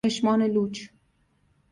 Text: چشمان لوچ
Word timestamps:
چشمان 0.05 0.41
لوچ 0.43 0.89